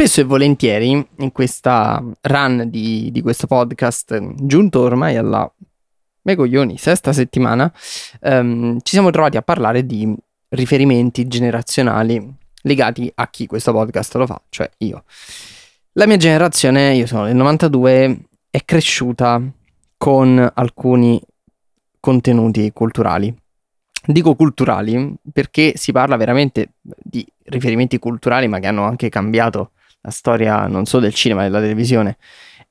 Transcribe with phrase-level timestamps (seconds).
[0.00, 5.52] Spesso e volentieri in questa run di, di questo podcast, giunto ormai alla
[6.22, 7.64] me coglioni, sesta settimana,
[8.20, 10.14] um, ci siamo trovati a parlare di
[10.50, 12.32] riferimenti generazionali
[12.62, 15.02] legati a chi questo podcast lo fa, cioè io.
[15.94, 18.18] La mia generazione, io sono del 92,
[18.50, 19.42] è cresciuta
[19.96, 21.20] con alcuni
[21.98, 23.36] contenuti culturali.
[24.06, 29.72] Dico culturali perché si parla veramente di riferimenti culturali, ma che hanno anche cambiato
[30.08, 32.16] la storia non solo del cinema, della televisione,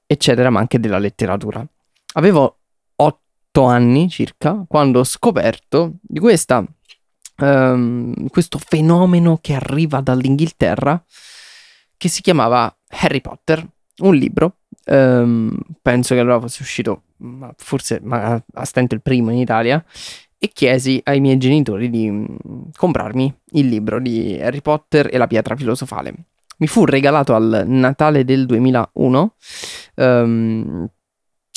[0.05, 1.65] eccetera, ma anche della letteratura.
[2.13, 2.57] Avevo
[2.95, 6.65] otto anni circa quando ho scoperto di questa,
[7.37, 11.03] um, questo fenomeno che arriva dall'Inghilterra
[11.95, 13.65] che si chiamava Harry Potter,
[13.99, 17.03] un libro, um, penso che allora fosse uscito
[17.57, 19.83] forse ma a stento il primo in Italia,
[20.39, 22.25] e chiesi ai miei genitori di mm,
[22.75, 26.13] comprarmi il libro di Harry Potter e la pietra filosofale.
[26.57, 30.89] Mi fu regalato al Natale del 2001 um, ehm,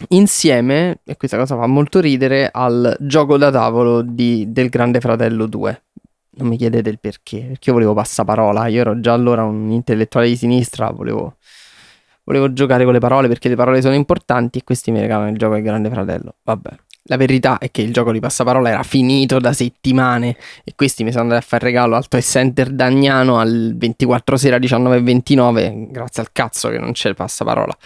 [0.08, 5.46] insieme, e questa cosa fa molto ridere, al gioco da tavolo di, del Grande Fratello
[5.46, 5.82] 2.
[6.32, 10.28] Non mi chiedete il perché, perché io volevo passaparola, io ero già allora un intellettuale
[10.28, 11.36] di sinistra, volevo,
[12.24, 15.36] volevo giocare con le parole perché le parole sono importanti e questi mi regalano il
[15.36, 16.36] gioco del Grande Fratello.
[16.42, 16.70] Vabbè.
[17.10, 21.10] La verità è che il gioco di passaparola era finito da settimane e questi mi
[21.10, 26.30] sono andati a fare regalo al Toy Center Dagnano al 24 sera 19.29 grazie al
[26.30, 27.76] cazzo che non c'è il passaparola.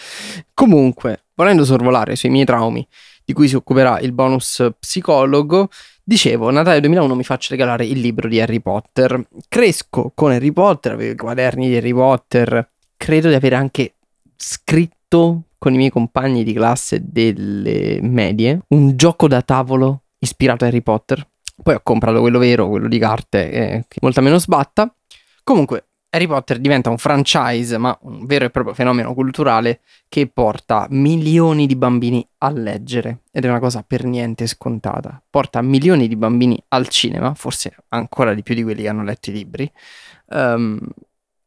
[0.52, 2.86] Comunque, volendo sorvolare sui miei traumi
[3.24, 5.70] di cui si occuperà il bonus psicologo,
[6.02, 9.26] dicevo, Natale 2001 mi faccio regalare il libro di Harry Potter.
[9.48, 13.94] Cresco con Harry Potter, avevo i quaderni di Harry Potter, credo di avere anche
[14.36, 20.66] scritto con i miei compagni di classe delle medie un gioco da tavolo ispirato a
[20.66, 21.26] Harry Potter.
[21.62, 24.94] Poi ho comprato quello vero, quello di carte, eh, che molta meno sbatta.
[25.42, 30.86] Comunque, Harry Potter diventa un franchise, ma un vero e proprio fenomeno culturale che porta
[30.90, 33.20] milioni di bambini a leggere.
[33.32, 35.22] Ed è una cosa per niente scontata.
[35.30, 39.30] Porta milioni di bambini al cinema, forse ancora di più di quelli che hanno letto
[39.30, 39.72] i libri.
[40.26, 40.78] Um,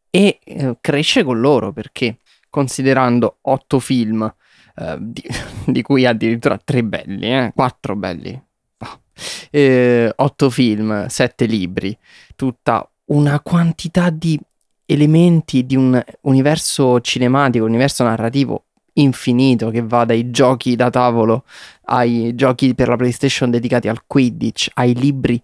[0.09, 2.17] e eh, cresce con loro perché
[2.49, 4.33] considerando otto film,
[4.75, 5.23] eh, di,
[5.65, 8.41] di, cui addirittura tre belli, eh, quattro belli,
[8.79, 8.99] oh.
[9.49, 11.97] eh, otto film, sette libri,
[12.35, 14.39] tutta una quantità di
[14.85, 18.66] elementi di un universo cinematico, un universo narrativo
[18.99, 21.43] infinito che va dai giochi da tavolo
[21.85, 25.41] ai giochi per la PlayStation dedicati al Quidditch, ai libri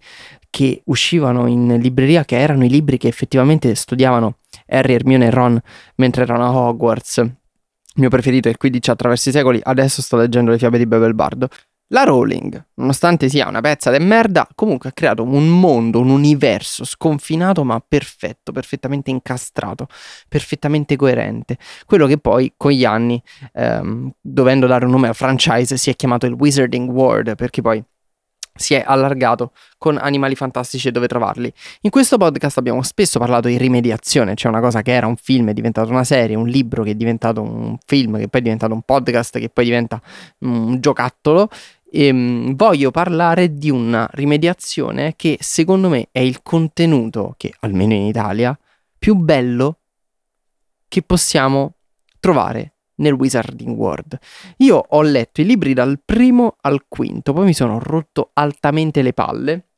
[0.50, 4.36] che uscivano in libreria che erano i libri che effettivamente studiavano
[4.68, 5.60] Harry, Hermione e Ron
[5.96, 7.16] mentre erano a Hogwarts.
[7.18, 10.86] Il mio preferito è il Quidditch attraverso i secoli, adesso sto leggendo le fiabe di
[10.86, 11.48] Bardo.
[11.94, 16.84] La Rowling, nonostante sia una pezza di merda, comunque ha creato un mondo, un universo
[16.84, 19.86] sconfinato ma perfetto, perfettamente incastrato,
[20.26, 21.56] perfettamente coerente.
[21.86, 23.22] Quello che poi con gli anni,
[23.52, 27.80] ehm, dovendo dare un nome al franchise, si è chiamato il Wizarding World, perché poi
[28.56, 31.52] si è allargato con animali fantastici e dove trovarli.
[31.82, 35.50] In questo podcast abbiamo spesso parlato di rimediazione, cioè una cosa che era un film
[35.50, 38.72] è diventato una serie, un libro che è diventato un film, che poi è diventato
[38.72, 40.00] un podcast, che poi diventa
[40.40, 41.48] un giocattolo.
[41.96, 47.94] E, um, voglio parlare di una rimediazione che secondo me è il contenuto che, almeno
[47.94, 48.58] in Italia,
[48.98, 49.78] più bello
[50.88, 51.76] che possiamo
[52.18, 54.18] trovare nel Wizarding World.
[54.58, 59.12] Io ho letto i libri dal primo al quinto, poi mi sono rotto altamente le
[59.12, 59.68] palle.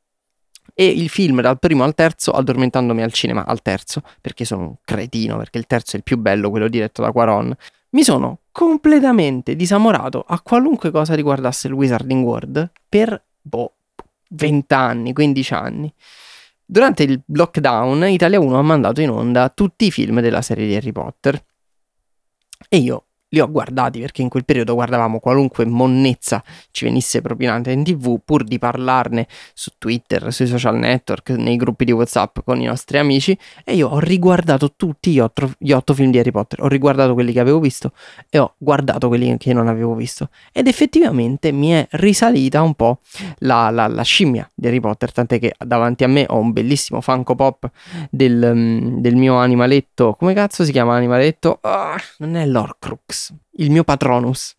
[0.73, 4.75] E il film dal primo al terzo, addormentandomi al cinema al terzo, perché sono un
[4.83, 7.55] cretino, perché il terzo è il più bello, quello diretto da Quaron,
[7.91, 13.75] mi sono completamente disamorato a qualunque cosa riguardasse il Wizarding World per, boh,
[14.29, 15.93] 20 anni, 15 anni.
[16.65, 20.75] Durante il lockdown, Italia 1 ha mandato in onda tutti i film della serie di
[20.75, 21.39] Harry Potter.
[22.67, 27.71] E io li ho guardati perché in quel periodo guardavamo qualunque monnezza ci venisse propinata
[27.71, 32.61] in tv pur di parlarne su Twitter, sui social network, nei gruppi di Whatsapp con
[32.61, 36.31] i nostri amici e io ho riguardato tutti gli otto, gli otto film di Harry
[36.31, 37.91] Potter, ho riguardato quelli che avevo visto
[38.29, 40.29] e ho guardato quelli che non avevo visto.
[40.51, 42.99] Ed effettivamente mi è risalita un po'
[43.39, 47.01] la, la, la scimmia di Harry Potter, tant'è che davanti a me ho un bellissimo
[47.01, 47.69] Funko Pop
[48.09, 51.59] del, mm, del mio animaletto, come cazzo si chiama animaletto?
[51.61, 53.16] Ah, non è l'Orcrux
[53.57, 54.55] il mio Patronus.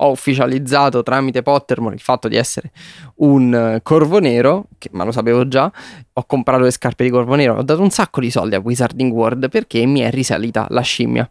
[0.00, 2.70] Ho ufficializzato tramite Pottermore il fatto di essere
[3.16, 5.70] un eh, corvo nero, che, ma lo sapevo già.
[6.12, 9.12] Ho comprato le scarpe di corvo nero, ho dato un sacco di soldi a Wizarding
[9.12, 11.28] World perché mi è risalita la scimmia.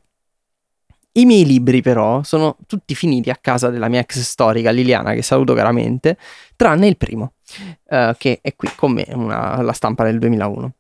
[1.18, 5.24] I miei libri però sono tutti finiti a casa della mia ex storica Liliana, che
[5.24, 6.16] saluto caramente,
[6.56, 7.34] tranne il primo,
[7.86, 10.74] uh, che è qui con me, una, la stampa del 2001.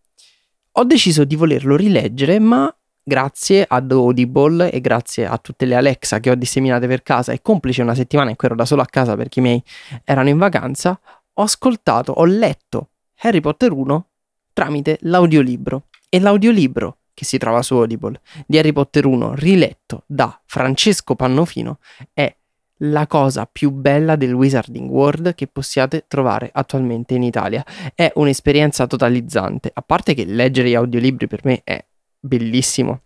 [0.73, 2.71] Ho deciso di volerlo rileggere, ma
[3.07, 7.41] grazie ad Audible e grazie a tutte le Alexa che ho disseminate per casa e
[7.41, 9.63] complice una settimana in cui ero da solo a casa perché i miei
[10.03, 10.99] erano in vacanza,
[11.33, 12.89] ho ascoltato, ho letto
[13.19, 14.07] Harry Potter 1
[14.51, 15.83] tramite l'audiolibro.
[16.09, 21.79] E l'audiolibro che si trova su Audible di Harry Potter 1 riletto da Francesco Pannofino
[22.13, 22.33] è
[22.81, 27.65] la cosa più bella del Wizarding World che possiate trovare attualmente in Italia.
[27.95, 31.83] È un'esperienza totalizzante, a parte che leggere gli audiolibri per me è
[32.19, 33.01] bellissimo,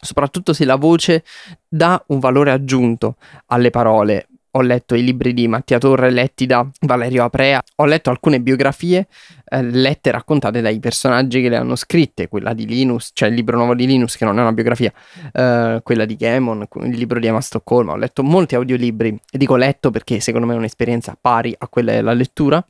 [0.00, 1.24] soprattutto se la voce
[1.68, 3.16] dà un valore aggiunto
[3.46, 4.28] alle parole.
[4.56, 9.08] Ho letto i libri di Mattia Torre letti da Valerio Aprea, ho letto alcune biografie
[9.54, 13.56] eh, lette raccontate dai personaggi che le hanno scritte, quella di Linus, cioè il libro
[13.56, 14.92] nuovo di Linus che non è una biografia,
[15.32, 19.56] eh, quella di Gammon, il libro di Emma Stoccolma, ho letto molti audiolibri, e dico
[19.56, 22.64] letto perché secondo me è un'esperienza pari a quella della lettura,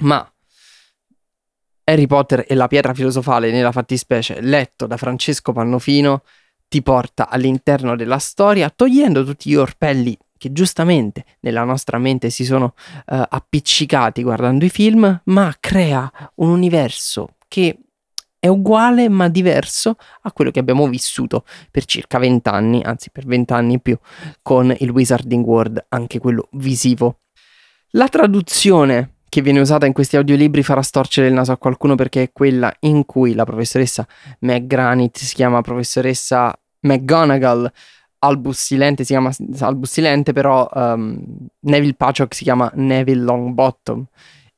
[0.00, 0.31] ma
[1.84, 6.22] Harry Potter e la pietra filosofale nella fattispecie, letto da Francesco Pannofino,
[6.68, 12.44] ti porta all'interno della storia, togliendo tutti gli orpelli che giustamente nella nostra mente si
[12.44, 17.78] sono uh, appiccicati guardando i film, ma crea un universo che
[18.40, 23.74] è uguale ma diverso a quello che abbiamo vissuto per circa vent'anni, anzi per vent'anni
[23.74, 23.96] in più,
[24.42, 27.20] con il Wizarding World, anche quello visivo.
[27.90, 32.24] La traduzione che viene usata in questi audiolibri farà storcere il naso a qualcuno perché
[32.24, 34.06] è quella in cui la professoressa
[34.40, 37.72] McGranit si chiama professoressa McGonagall,
[38.18, 39.30] Albus Silente si chiama
[39.60, 41.18] Albus Silente, però um,
[41.60, 44.04] Neville Paciok si chiama Neville Longbottom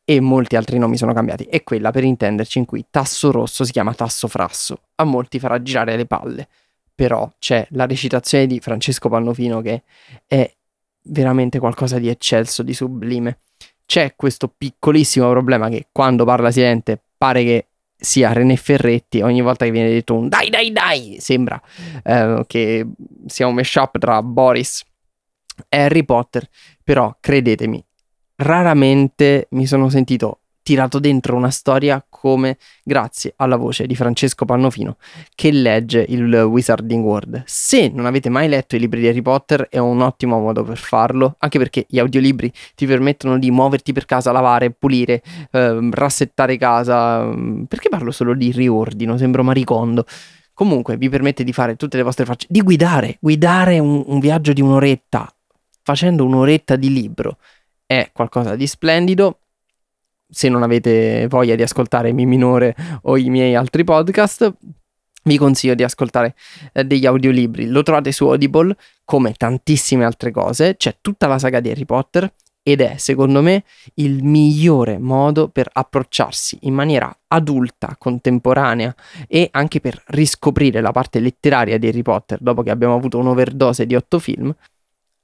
[0.05, 1.45] e molti altri nomi sono cambiati.
[1.45, 4.81] È quella, per intenderci, in cui Tasso Rosso si chiama Tasso Frasso.
[4.97, 6.49] A molti farà girare le palle,
[6.93, 9.85] però c'è la recitazione di Francesco Pannofino che
[10.27, 10.53] è
[11.03, 13.39] veramente qualcosa di eccelso, di sublime
[13.87, 19.65] c'è questo piccolissimo problema che quando parla Silente pare che sia René Ferretti, ogni volta
[19.65, 21.61] che viene detto un dai dai dai, sembra
[22.03, 22.87] eh, che
[23.27, 24.85] sia un mashup tra Boris
[25.69, 26.49] e Harry Potter,
[26.83, 27.83] però credetemi,
[28.37, 34.97] raramente mi sono sentito tirato dentro una storia come grazie alla voce di Francesco Pannofino
[35.35, 37.43] che legge il Wizarding World.
[37.47, 40.79] Se non avete mai letto i libri di Harry Potter è un ottimo modo per
[40.79, 45.23] farlo, anche perché gli audiolibri ti permettono di muoverti per casa, lavare, pulire,
[45.53, 47.31] eh, rassettare casa.
[47.69, 49.17] Perché parlo solo di riordino?
[49.17, 50.07] Sembro maricondo.
[50.55, 54.53] Comunque vi permette di fare tutte le vostre facce, di guidare, guidare un, un viaggio
[54.53, 55.29] di un'oretta
[55.85, 57.37] facendo un'oretta di libro
[57.87, 59.41] è qualcosa di splendido
[60.35, 64.53] se non avete voglia di ascoltare Mi Minore o i miei altri podcast,
[65.25, 66.35] vi consiglio di ascoltare
[66.73, 67.69] eh, degli audiolibri.
[67.69, 70.77] Lo trovate su Audible come tantissime altre cose.
[70.77, 72.31] C'è tutta la saga di Harry Potter
[72.63, 73.65] ed è, secondo me,
[73.95, 78.95] il migliore modo per approcciarsi in maniera adulta, contemporanea
[79.29, 83.87] e anche per riscoprire la parte letteraria di Harry Potter dopo che abbiamo avuto un'overdose
[83.87, 84.55] di otto film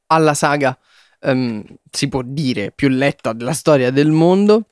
[0.07, 0.77] alla saga,
[1.21, 4.65] um, si può dire, più letta della storia del mondo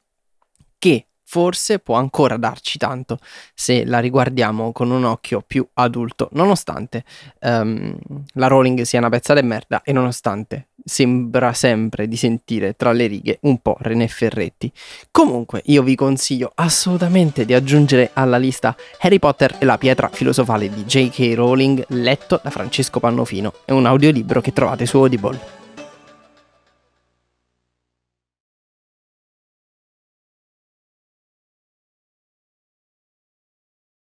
[0.79, 3.19] che forse può ancora darci tanto
[3.55, 7.05] se la riguardiamo con un occhio più adulto, nonostante
[7.41, 7.95] um,
[8.33, 13.07] la Rowling sia una pezza di merda e nonostante sembra sempre di sentire tra le
[13.07, 14.73] righe un po' René Ferretti.
[15.11, 20.71] Comunque io vi consiglio assolutamente di aggiungere alla lista Harry Potter e la pietra filosofale
[20.71, 21.35] di J.K.
[21.35, 23.53] Rowling letto da Francesco Pannofino.
[23.67, 25.58] È un audiolibro che trovate su Audible.